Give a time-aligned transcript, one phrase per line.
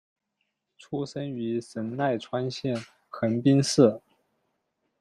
[0.79, 2.75] 出身于神奈川县
[3.07, 4.01] 横滨市。